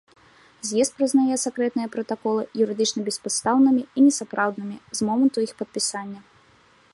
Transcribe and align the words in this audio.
З'езд 0.67 0.93
прызнае 1.01 1.35
сакрэтныя 1.41 1.91
пратаколы 1.95 2.43
юрыдычна 2.65 2.99
беспадстаўнымі 3.11 3.83
і 3.85 3.99
несапраўднымі 4.07 4.77
з 5.01 5.11
моманту 5.11 5.37
іх 5.51 5.55
падпісання. 5.59 6.19